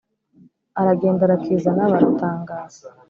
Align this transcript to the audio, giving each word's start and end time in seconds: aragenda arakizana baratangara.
aragenda 0.79 1.21
arakizana 1.23 1.91
baratangara. 1.91 2.63